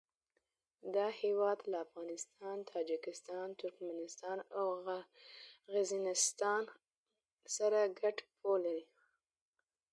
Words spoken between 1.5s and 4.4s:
له افغانستان، تاجکستان، ترکمنستان